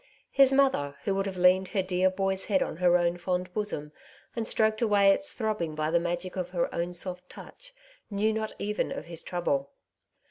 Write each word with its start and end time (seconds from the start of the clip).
His 0.31 0.51
mother, 0.51 0.95
who 1.03 1.13
would 1.13 1.27
have 1.27 1.37
leaned 1.37 1.67
her 1.67 1.83
dear 1.83 2.09
boy's 2.09 2.45
head 2.45 2.63
on 2.63 2.77
her 2.77 2.97
own 2.97 3.17
fond 3.17 3.53
bosom, 3.53 3.91
and 4.35 4.47
stroked 4.47 4.81
away 4.81 5.11
its 5.13 5.31
throbbing 5.33 5.75
by 5.75 5.91
the 5.91 5.99
magic 5.99 6.35
of 6.35 6.49
her 6.49 6.73
own 6.73 6.95
soft 6.95 7.29
touch, 7.29 7.71
knew 8.09 8.33
not 8.33 8.51
even 8.57 8.91
of 8.91 9.05
his 9.05 9.21
trouble. 9.21 9.69